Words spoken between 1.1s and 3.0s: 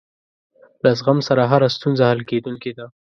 سره هره ستونزه حل کېدونکې ده.